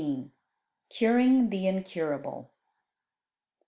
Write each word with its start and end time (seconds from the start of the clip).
]CURING 0.97 1.51
THE 1.51 1.67
INCURABLE. 1.67 2.49